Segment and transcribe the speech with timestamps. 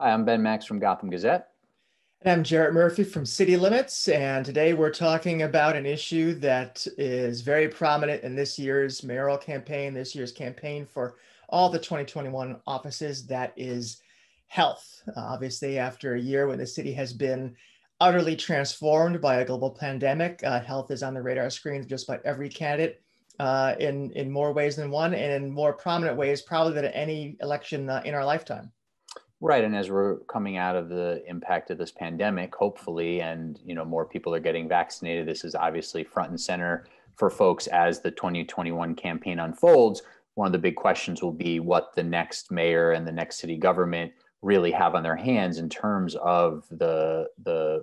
[0.00, 1.48] Hi, I'm Ben Max from Gotham Gazette.
[2.22, 4.08] And I'm Jarrett Murphy from City Limits.
[4.08, 9.36] And today we're talking about an issue that is very prominent in this year's mayoral
[9.36, 11.16] campaign, this year's campaign for
[11.50, 14.00] all the 2021 offices that is
[14.46, 15.02] health.
[15.18, 17.54] Obviously, after a year when the city has been
[18.00, 22.24] utterly transformed by a global pandemic, uh, health is on the radar screen just about
[22.24, 23.02] every candidate.
[23.38, 27.36] Uh, in in more ways than one, and in more prominent ways, probably than any
[27.42, 28.72] election uh, in our lifetime.
[29.42, 33.74] Right, and as we're coming out of the impact of this pandemic, hopefully, and you
[33.74, 36.84] know more people are getting vaccinated, this is obviously front and center
[37.16, 40.02] for folks as the 2021 campaign unfolds.
[40.34, 43.56] One of the big questions will be what the next mayor and the next city
[43.56, 44.12] government
[44.42, 47.82] really have on their hands in terms of the the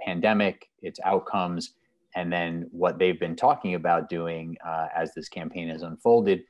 [0.00, 1.74] pandemic, its outcomes,
[2.16, 6.42] and then what they've been talking about doing uh, as this campaign has unfolded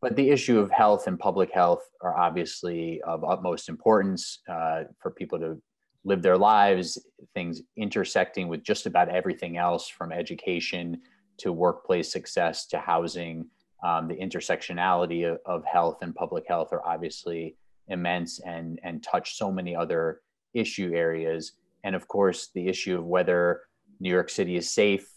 [0.00, 5.10] but the issue of health and public health are obviously of utmost importance uh, for
[5.10, 5.60] people to
[6.04, 6.98] live their lives,
[7.34, 11.00] things intersecting with just about everything else from education
[11.36, 13.46] to workplace success to housing.
[13.84, 17.56] Um, the intersectionality of, of, health and public health are obviously
[17.88, 20.20] immense and, and touch so many other
[20.52, 21.52] issue areas.
[21.84, 23.62] And of course, the issue of whether
[23.98, 25.10] New York City is safe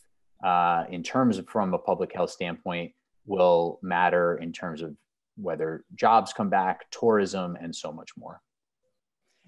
[0.46, 2.92] uh, in terms of from a public health standpoint
[3.26, 4.96] will matter in terms of
[5.36, 8.42] whether jobs come back, tourism, and so much more.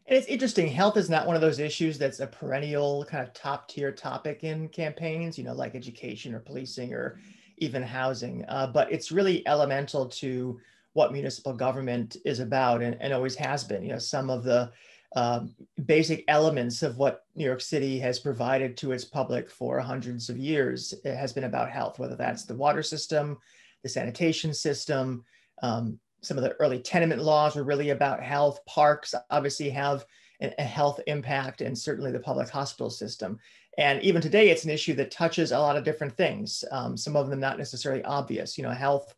[0.08, 0.68] And it's interesting.
[0.68, 4.44] Health is not one of those issues that's a perennial kind of top tier topic
[4.44, 7.20] in campaigns, you know, like education or policing or
[7.58, 8.46] even housing.
[8.48, 10.60] Uh, but it's really elemental to
[10.94, 13.84] what municipal government is about and, and always has been.
[13.84, 14.72] You know, some of the
[15.16, 20.30] um, basic elements of what New York City has provided to its public for hundreds
[20.30, 23.38] of years has been about health, whether that's the water system,
[23.86, 25.24] the sanitation system.
[25.62, 28.60] Um, some of the early tenement laws were really about health.
[28.66, 30.06] Parks obviously have
[30.42, 33.38] a health impact, and certainly the public hospital system.
[33.78, 36.64] And even today, it's an issue that touches a lot of different things.
[36.72, 38.58] Um, some of them not necessarily obvious.
[38.58, 39.14] You know, health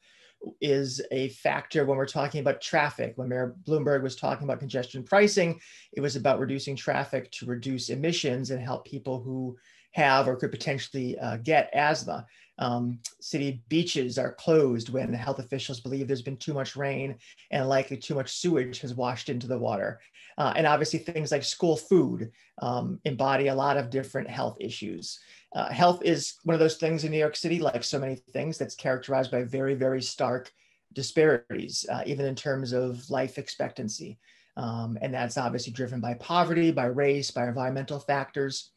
[0.60, 3.14] is a factor when we're talking about traffic.
[3.16, 5.62] When Mayor Bloomberg was talking about congestion pricing,
[5.94, 9.58] it was about reducing traffic to reduce emissions and help people who
[9.92, 12.26] have or could potentially uh, get asthma.
[12.60, 17.16] Um, city beaches are closed when health officials believe there's been too much rain
[17.52, 20.00] and likely too much sewage has washed into the water.
[20.38, 22.32] Uh, and obviously, things like school food
[22.62, 25.20] um, embody a lot of different health issues.
[25.56, 28.58] Uh, health is one of those things in New York City, like so many things,
[28.58, 30.52] that's characterized by very, very stark
[30.94, 34.20] disparities, uh, even in terms of life expectancy.
[34.58, 38.72] Um, and that's obviously driven by poverty, by race, by environmental factors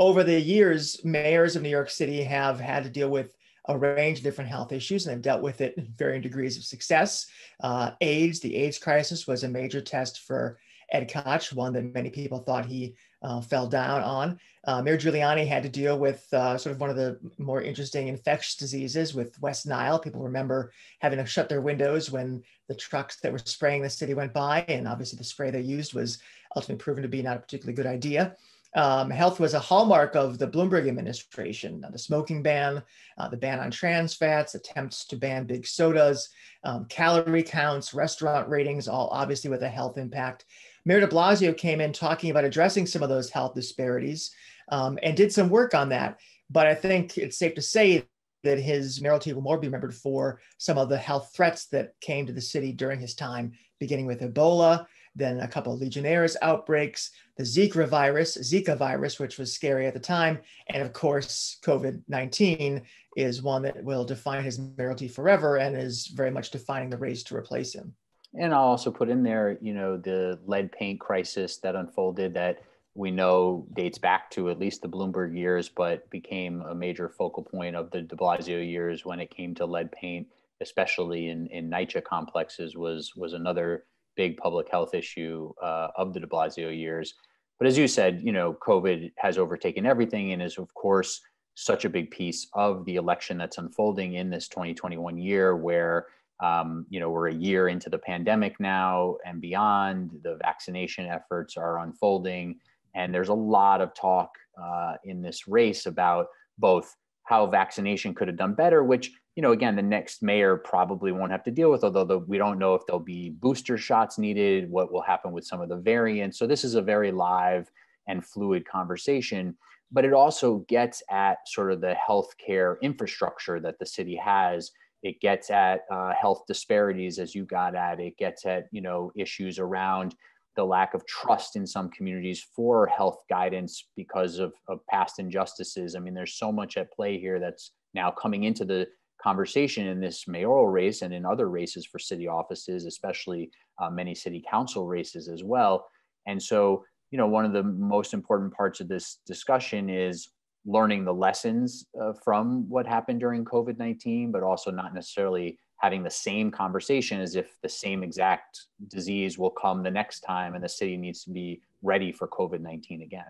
[0.00, 3.36] over the years, mayors of New York City have had to deal with
[3.68, 6.64] a range of different health issues and they've dealt with it in varying degrees of
[6.64, 7.26] success.
[7.62, 10.58] Uh, AIDS, the AIDS crisis was a major test for
[10.90, 14.40] Ed Koch, one that many people thought he uh, fell down on.
[14.64, 18.08] Uh, Mayor Giuliani had to deal with uh, sort of one of the more interesting
[18.08, 20.00] infectious diseases with West Nile.
[20.00, 24.14] People remember having to shut their windows when the trucks that were spraying the city
[24.14, 26.18] went by, and obviously the spray they used was
[26.56, 28.34] ultimately proven to be not a particularly good idea.
[28.74, 31.84] Um, health was a hallmark of the Bloomberg administration.
[31.90, 32.82] the smoking ban,
[33.18, 36.28] uh, the ban on trans fats, attempts to ban big sodas,
[36.62, 40.44] um, calorie counts, restaurant ratings, all obviously with a health impact.
[40.84, 44.32] Mayor de Blasio came in talking about addressing some of those health disparities
[44.68, 46.20] um, and did some work on that.
[46.48, 48.04] But I think it's safe to say
[48.42, 52.26] that his mayoralty will more be remembered for some of the health threats that came
[52.26, 57.10] to the city during his time, beginning with Ebola, then a couple of Legionnaires outbreaks,
[57.40, 62.02] the Zika virus, Zika virus, which was scary at the time, and of course, COVID
[62.06, 62.82] 19
[63.16, 67.22] is one that will define his mayoralty forever and is very much defining the race
[67.22, 67.94] to replace him.
[68.38, 72.62] And I'll also put in there, you know, the lead paint crisis that unfolded that
[72.94, 77.42] we know dates back to at least the Bloomberg years, but became a major focal
[77.42, 80.26] point of the de Blasio years when it came to lead paint,
[80.60, 86.20] especially in, in NYCHA complexes, was, was another big public health issue uh, of the
[86.20, 87.14] de Blasio years.
[87.60, 91.20] But as you said, you know, COVID has overtaken everything and is, of course,
[91.54, 96.06] such a big piece of the election that's unfolding in this 2021 year, where
[96.42, 100.18] um, you know we're a year into the pandemic now and beyond.
[100.22, 102.58] The vaccination efforts are unfolding,
[102.94, 104.30] and there's a lot of talk
[104.60, 106.28] uh, in this race about
[106.58, 111.12] both how vaccination could have done better, which you know, again, the next mayor probably
[111.12, 114.18] won't have to deal with, although the, we don't know if there'll be booster shots
[114.18, 116.38] needed, what will happen with some of the variants.
[116.38, 117.70] So this is a very live
[118.08, 119.56] and fluid conversation,
[119.92, 124.72] but it also gets at sort of the healthcare infrastructure that the city has.
[125.02, 128.00] It gets at uh, health disparities, as you got at.
[128.00, 130.14] It gets at you know issues around
[130.56, 135.94] the lack of trust in some communities for health guidance because of, of past injustices.
[135.94, 138.86] I mean, there's so much at play here that's now coming into the
[139.22, 144.14] conversation in this mayoral race and in other races for city offices, especially uh, many
[144.14, 145.88] city council races as well.
[146.26, 150.28] And so, you know, one of the most important parts of this discussion is
[150.66, 156.02] learning the lessons uh, from what happened during COVID 19, but also not necessarily having
[156.02, 160.62] the same conversation as if the same exact disease will come the next time and
[160.62, 163.24] the city needs to be ready for COVID 19 again.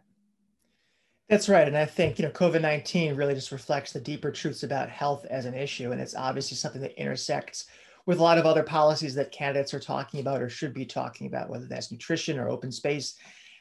[1.31, 1.67] That's right.
[1.69, 5.25] And I think, you know, COVID 19 really just reflects the deeper truths about health
[5.31, 5.93] as an issue.
[5.93, 7.67] And it's obviously something that intersects
[8.07, 11.29] with a lot of other policies that candidates are talking about or should be talking
[11.29, 13.15] about, whether that's nutrition or open space.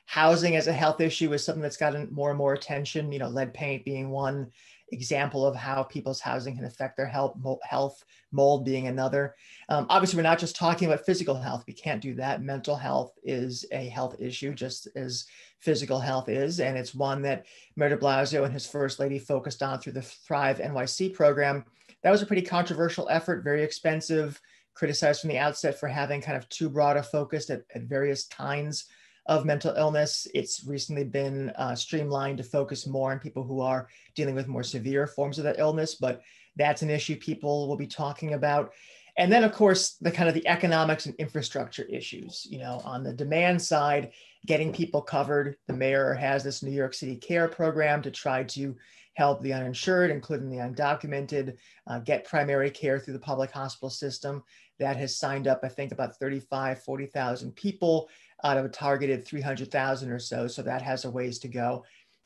[0.07, 3.30] Housing as a health issue is something that's gotten more and more attention, you know,
[3.30, 4.51] lead paint being one
[4.91, 9.36] example of how people's housing can affect their health, health mold being another.
[9.69, 11.63] Um, obviously, we're not just talking about physical health.
[11.68, 12.41] We can't do that.
[12.41, 15.25] Mental health is a health issue, just as
[15.59, 16.59] physical health is.
[16.59, 17.45] And it's one that
[17.75, 21.65] Mayor de Blasio and his first lady focused on through the Thrive NYC program.
[22.03, 24.39] That was a pretty controversial effort, very expensive,
[24.74, 28.25] criticized from the outset for having kind of too broad a focus at, at various
[28.27, 28.86] kinds
[29.29, 30.27] of mental illness.
[30.33, 34.63] It's recently been uh, streamlined to focus more on people who are dealing with more
[34.63, 36.23] severe forms of that illness, but
[36.55, 38.73] that's an issue people will be talking about.
[39.17, 42.47] And then, of course, the kind of the economics and infrastructure issues.
[42.49, 44.11] You know, on the demand side,
[44.47, 45.57] getting people covered.
[45.67, 48.75] The mayor has this New York City Care program to try to
[49.13, 54.41] help the uninsured, including the undocumented, uh, get primary care through the public hospital system.
[54.79, 58.09] That has signed up, I think, about 35, 40,000 people
[58.44, 60.47] out of a targeted 300,000 or so.
[60.47, 61.83] So that has a ways to go.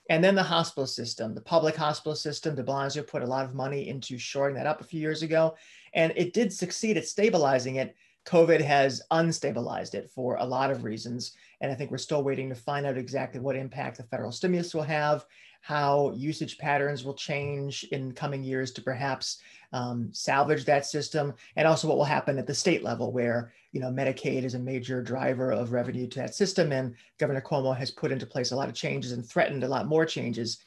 [0.09, 3.55] And then the hospital system, the public hospital system, de Blasio put a lot of
[3.55, 5.55] money into shoring that up a few years ago.
[5.93, 7.95] And it did succeed at stabilizing it.
[8.25, 11.33] COVID has unstabilized it for a lot of reasons.
[11.61, 14.73] And I think we're still waiting to find out exactly what impact the federal stimulus
[14.73, 15.25] will have,
[15.63, 19.37] how usage patterns will change in coming years to perhaps
[19.71, 23.79] um, salvage that system, and also what will happen at the state level, where you
[23.79, 27.91] know Medicaid is a major driver of revenue to that system, and Governor Cuomo has
[27.91, 30.57] put into place a lot of changes and threatened a lot more changes.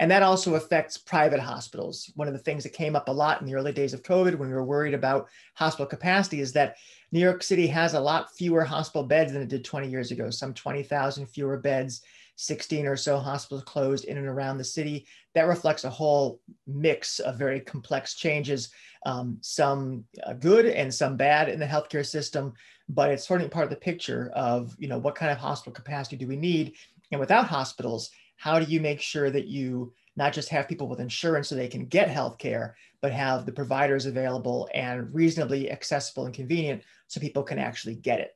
[0.00, 2.10] And that also affects private hospitals.
[2.16, 4.34] One of the things that came up a lot in the early days of COVID
[4.34, 6.76] when we were worried about hospital capacity is that
[7.12, 10.28] New York City has a lot fewer hospital beds than it did 20 years ago,
[10.28, 12.02] some 20,000 fewer beds
[12.40, 15.06] 16 or so hospitals closed in and around the city.
[15.34, 18.70] That reflects a whole mix of very complex changes,
[19.04, 22.54] um, some uh, good and some bad in the healthcare system,
[22.88, 26.16] but it's certainly part of the picture of, you know, what kind of hospital capacity
[26.16, 26.76] do we need?
[27.10, 31.00] And without hospitals, how do you make sure that you not just have people with
[31.00, 32.72] insurance so they can get healthcare,
[33.02, 38.18] but have the providers available and reasonably accessible and convenient so people can actually get
[38.18, 38.34] it?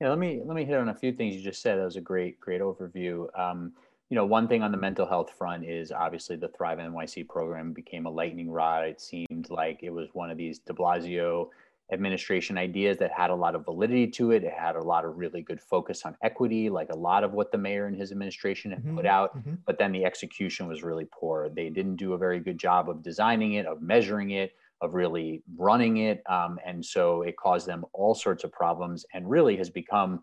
[0.00, 1.78] Yeah, let me let me hit on a few things you just said.
[1.78, 3.26] That was a great great overview.
[3.38, 3.72] Um,
[4.10, 7.72] you know, one thing on the mental health front is obviously the Thrive NYC program
[7.72, 8.84] became a lightning rod.
[8.84, 11.48] It seemed like it was one of these De Blasio
[11.92, 14.44] administration ideas that had a lot of validity to it.
[14.44, 17.52] It had a lot of really good focus on equity, like a lot of what
[17.52, 18.96] the mayor and his administration had mm-hmm.
[18.96, 19.36] put out.
[19.36, 19.54] Mm-hmm.
[19.66, 21.48] But then the execution was really poor.
[21.48, 25.42] They didn't do a very good job of designing it, of measuring it, of really
[25.56, 26.22] running it.
[26.28, 30.22] Um, and so it caused them all sorts of problems and really has become,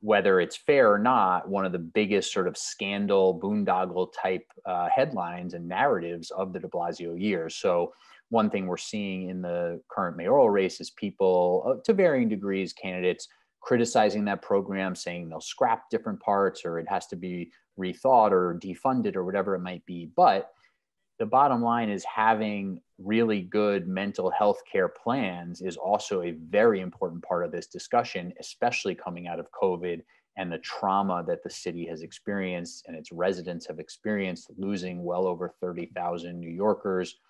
[0.00, 4.88] whether it's fair or not, one of the biggest sort of scandal, boondoggle type uh,
[4.94, 7.56] headlines and narratives of the de Blasio years.
[7.56, 7.92] So,
[8.30, 12.72] one thing we're seeing in the current mayoral race is people, uh, to varying degrees,
[12.72, 13.28] candidates
[13.62, 18.58] criticizing that program, saying they'll scrap different parts or it has to be rethought or
[18.62, 20.10] defunded or whatever it might be.
[20.16, 20.50] But
[21.22, 26.80] the bottom line is having really good mental health care plans is also a very
[26.80, 30.02] important part of this discussion, especially coming out of COVID
[30.36, 35.28] and the trauma that the city has experienced and its residents have experienced, losing well
[35.28, 37.20] over 30,000 New Yorkers.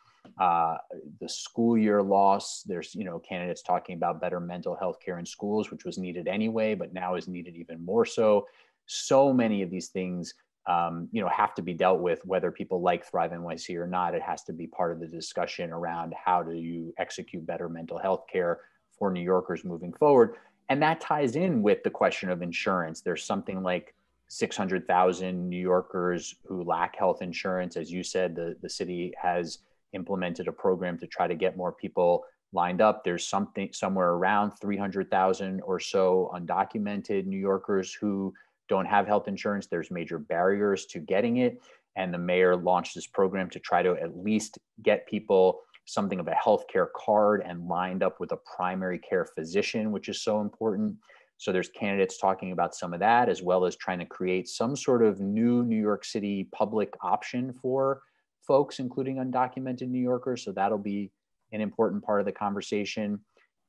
[0.41, 0.79] Uh,
[1.21, 5.27] the school year loss, there's, you know, candidates talking about better mental health care in
[5.27, 8.47] schools, which was needed anyway, but now is needed even more so.
[8.87, 10.33] So many of these things
[10.67, 14.15] um, you know, have to be dealt with whether people like Thrive NYC or not.
[14.15, 17.99] It has to be part of the discussion around how do you execute better mental
[17.99, 18.61] health care
[18.97, 20.37] for New Yorkers moving forward.
[20.69, 23.01] And that ties in with the question of insurance.
[23.01, 23.95] There's something like
[24.29, 27.77] 600,000 New Yorkers who lack health insurance.
[27.77, 29.59] As you said, the, the city has
[29.93, 33.03] implemented a program to try to get more people lined up.
[33.03, 38.33] There's something somewhere around 300,000 or so undocumented New Yorkers who
[38.73, 41.61] don't have health insurance, there's major barriers to getting it.
[41.95, 46.27] And the mayor launched this program to try to at least get people something of
[46.27, 50.97] a healthcare card and lined up with a primary care physician, which is so important.
[51.37, 54.75] So there's candidates talking about some of that, as well as trying to create some
[54.75, 58.01] sort of new New York City public option for
[58.47, 60.45] folks, including undocumented New Yorkers.
[60.45, 61.11] So that'll be
[61.53, 63.21] an important part of the conversation.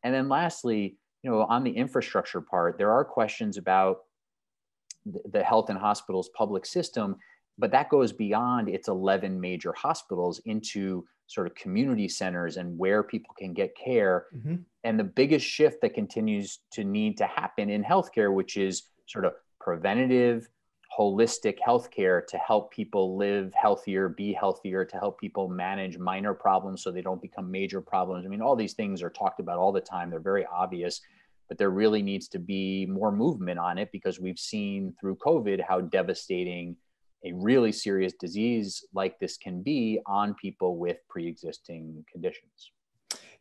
[0.04, 3.98] And then lastly, you know, on the infrastructure part, there are questions about
[5.06, 7.18] the health and hospitals public system,
[7.58, 13.04] but that goes beyond its 11 major hospitals into sort of community centers and where
[13.04, 14.26] people can get care.
[14.36, 14.56] Mm-hmm.
[14.84, 19.26] And the biggest shift that continues to need to happen in healthcare, which is sort
[19.26, 20.50] of preventative,
[20.98, 26.84] holistic healthcare to help people live healthier, be healthier, to help people manage minor problems
[26.84, 28.26] so they don't become major problems.
[28.26, 31.02] I mean, all these things are talked about all the time, they're very obvious.
[31.50, 35.62] But there really needs to be more movement on it because we've seen through COVID
[35.68, 36.76] how devastating
[37.26, 42.72] a really serious disease like this can be on people with pre-existing conditions.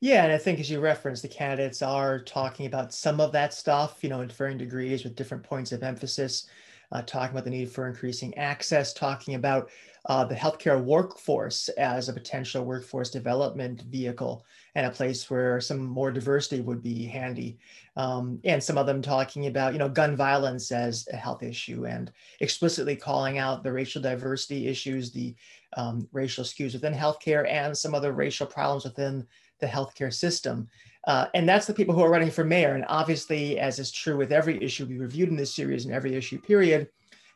[0.00, 3.54] Yeah, and I think as you referenced, the candidates are talking about some of that
[3.54, 6.49] stuff, you know, in varying degrees with different points of emphasis,
[6.90, 9.71] uh, talking about the need for increasing access, talking about
[10.06, 14.44] uh, the healthcare workforce as a potential workforce development vehicle
[14.75, 17.59] and a place where some more diversity would be handy.
[17.97, 21.87] Um, and some of them talking about, you know, gun violence as a health issue
[21.87, 25.35] and explicitly calling out the racial diversity issues, the
[25.76, 29.26] um, racial skews within healthcare, and some other racial problems within
[29.61, 30.68] the healthcare system.
[31.06, 32.75] Uh, and that's the people who are running for mayor.
[32.75, 36.14] And obviously, as is true with every issue we reviewed in this series and every
[36.14, 36.88] issue period,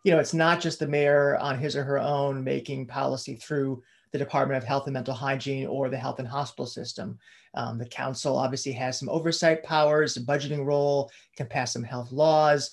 [0.06, 3.82] you know, it's not just the mayor on his or her own making policy through
[4.12, 7.18] the Department of Health and Mental Hygiene or the health and hospital system.
[7.54, 12.12] Um, the council obviously has some oversight powers, a budgeting role, can pass some health
[12.12, 12.70] laws,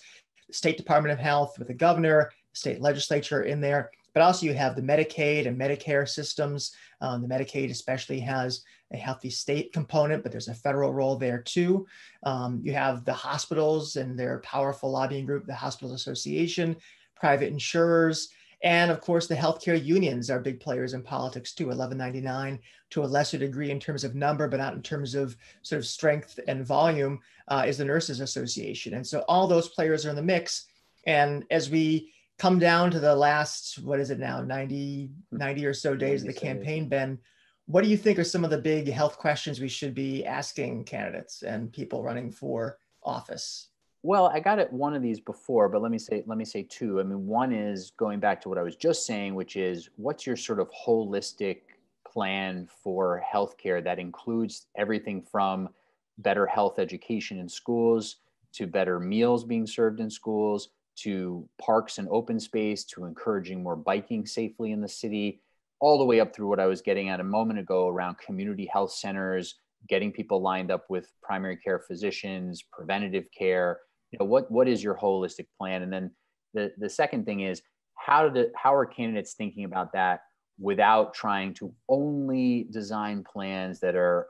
[0.47, 3.89] the State Department of Health with the governor, the state legislature in there.
[4.13, 6.75] But also you have the Medicaid and Medicare systems.
[7.01, 11.41] Um, the Medicaid especially has a healthy state component, but there's a federal role there
[11.41, 11.87] too.
[12.21, 16.77] Um, you have the hospitals and their powerful lobbying group, the Hospitals Association,
[17.23, 18.27] private insurers,
[18.63, 21.67] and of course, the healthcare unions are big players in politics too.
[21.67, 25.79] 1199 to a lesser degree in terms of number, but not in terms of sort
[25.79, 28.95] of strength and volume, uh, is the Nurses Association.
[28.95, 30.65] And so all those players are in the mix.
[31.05, 35.73] And as we come down to the last, what is it now, 90, 90 or
[35.73, 37.19] so days of the campaign, Ben,
[37.67, 40.83] what do you think are some of the big health questions we should be asking
[40.83, 43.69] candidates and people running for office?
[44.05, 46.63] Well, I got it one of these before, but let me say let me say
[46.63, 46.99] two.
[46.99, 50.27] I mean, one is going back to what I was just saying, which is what's
[50.27, 51.61] your sort of holistic
[52.05, 55.69] plan for healthcare that includes everything from
[56.17, 58.17] better health education in schools
[58.51, 63.75] to better meals being served in schools to parks and open space to encouraging more
[63.75, 65.41] biking safely in the city
[65.79, 68.69] all the way up through what I was getting at a moment ago around community
[68.71, 69.55] health centers
[69.89, 73.79] getting people lined up with primary care physicians preventative care
[74.13, 75.81] you know what what is your holistic plan?
[75.81, 76.11] And then
[76.53, 77.61] the the second thing is
[77.95, 80.21] how did it, how are candidates thinking about that
[80.59, 84.27] without trying to only design plans that are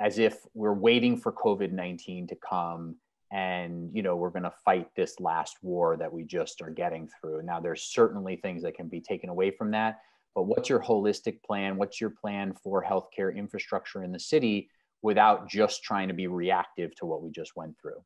[0.00, 2.94] as if we're waiting for covid-19 to come
[3.32, 7.08] and you know we're going to fight this last war that we just are getting
[7.20, 7.42] through?
[7.42, 9.98] Now there's certainly things that can be taken away from that
[10.36, 11.78] but what's your holistic plan?
[11.78, 14.68] What's your plan for healthcare infrastructure in the city
[15.00, 18.04] without just trying to be reactive to what we just went through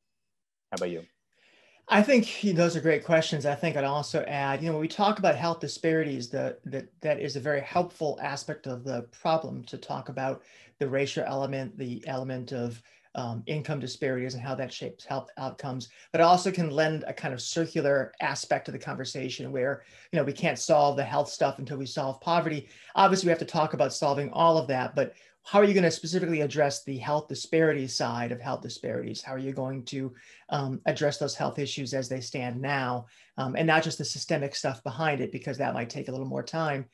[0.71, 1.05] how about you?
[1.89, 3.45] I think those are great questions.
[3.45, 6.87] I think I'd also add, you know, when we talk about health disparities, that that
[7.00, 10.43] that is a very helpful aspect of the problem to talk about
[10.79, 12.81] the racial element, the element of
[13.17, 17.12] um, income disparities and how that shapes health outcomes, but it also can lend a
[17.12, 21.29] kind of circular aspect to the conversation where, you know, we can't solve the health
[21.29, 22.69] stuff until we solve poverty.
[22.95, 25.85] Obviously, we have to talk about solving all of that, but how are you going
[25.85, 29.23] to specifically address the health disparities side of health disparities?
[29.23, 30.13] How are you going to
[30.51, 33.07] um, address those health issues as they stand now,
[33.37, 36.27] um, and not just the systemic stuff behind it, because that might take a little
[36.27, 36.87] more time.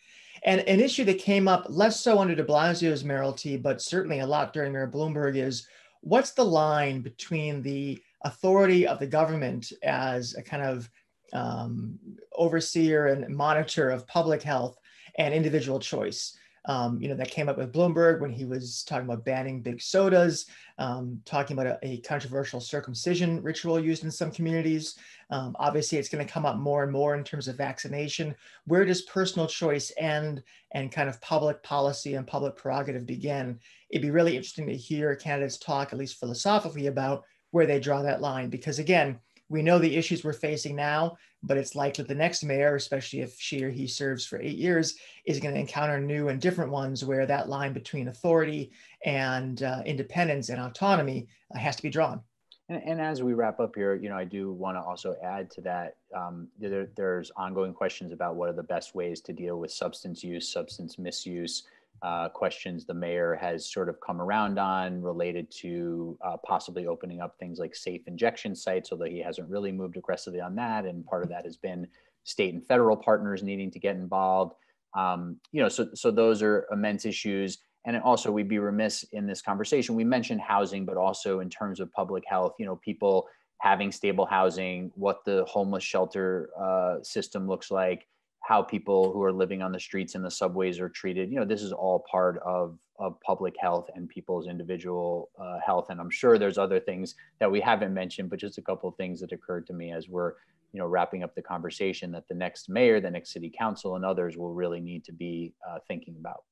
[0.45, 4.26] And an issue that came up less so under de Blasio's mayoralty, but certainly a
[4.26, 5.67] lot during Mayor Bloomberg is
[6.00, 10.88] what's the line between the authority of the government as a kind of
[11.33, 11.99] um,
[12.33, 14.79] overseer and monitor of public health
[15.19, 16.38] and individual choice?
[16.66, 19.80] Um, you know, that came up with Bloomberg when he was talking about banning big
[19.80, 20.46] sodas,
[20.78, 24.96] um, talking about a, a, controversial circumcision ritual used in some communities.
[25.30, 28.35] Um, obviously, it's going to come up more and more in terms of vaccination.
[28.66, 30.42] Where does personal choice end
[30.73, 33.61] and kind of public policy and public prerogative begin?
[33.90, 38.02] It'd be really interesting to hear candidates talk, at least philosophically, about where they draw
[38.02, 38.50] that line.
[38.50, 42.75] Because again, we know the issues we're facing now, but it's likely the next mayor,
[42.75, 46.41] especially if she or he serves for eight years, is going to encounter new and
[46.41, 48.73] different ones where that line between authority
[49.05, 52.21] and uh, independence and autonomy uh, has to be drawn.
[52.69, 55.50] And, and, as we wrap up here, you know, I do want to also add
[55.53, 55.97] to that.
[56.15, 60.25] Um, there, there's ongoing questions about what are the best ways to deal with substance
[60.25, 61.62] use, substance misuse.
[62.03, 67.21] Uh, questions the mayor has sort of come around on related to uh, possibly opening
[67.21, 70.85] up things like safe injection sites, although he hasn't really moved aggressively on that.
[70.85, 71.87] And part of that has been
[72.25, 74.55] state and federal partners needing to get involved.
[74.97, 77.59] Um, you know, so so those are immense issues.
[77.87, 79.95] And also, we'd be remiss in this conversation.
[79.95, 83.29] We mentioned housing, but also in terms of public health, you know, people
[83.61, 88.07] having stable housing, what the homeless shelter uh, system looks like,
[88.47, 91.31] how people who are living on the streets and the subways are treated.
[91.31, 95.87] You know, this is all part of, of public health and people's individual uh, health.
[95.91, 98.95] And I'm sure there's other things that we haven't mentioned, but just a couple of
[98.95, 100.35] things that occurred to me as we're,
[100.73, 104.05] you know, wrapping up the conversation that the next mayor, the next city council, and
[104.05, 106.45] others will really need to be uh, thinking about.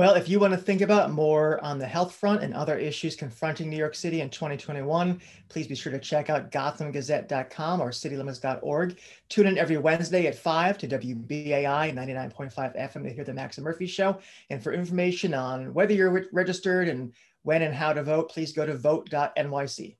[0.00, 3.14] Well, if you want to think about more on the health front and other issues
[3.14, 8.98] confronting New York City in 2021, please be sure to check out gothamgazette.com or citylimits.org.
[9.28, 13.64] Tune in every Wednesday at 5 to WBAI 99.5 FM to hear the Max and
[13.66, 14.18] Murphy Show.
[14.48, 18.64] And for information on whether you're registered and when and how to vote, please go
[18.64, 19.96] to vote.nyc.